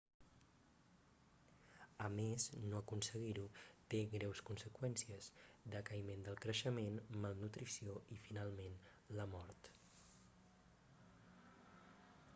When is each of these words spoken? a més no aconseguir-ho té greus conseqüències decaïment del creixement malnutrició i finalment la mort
a 2.05 2.05
més 2.19 2.45
no 2.71 2.77
aconseguir-ho 2.83 3.43
té 3.93 3.99
greus 4.13 4.39
conseqüències 4.47 5.27
decaïment 5.75 6.25
del 6.29 6.39
creixement 6.47 6.97
malnutrició 7.27 7.97
i 8.15 8.17
finalment 8.25 8.79
la 9.21 9.27
mort 9.35 9.69